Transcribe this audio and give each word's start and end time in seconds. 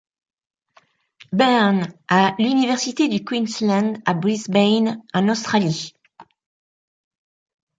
Beirne 1.31 1.93
à 2.07 2.33
l'Université 2.39 3.07
du 3.07 3.23
Queensland 3.23 3.99
à 4.05 4.15
Brisbane, 4.15 5.03
en 5.13 5.29
Australie. 5.29 5.93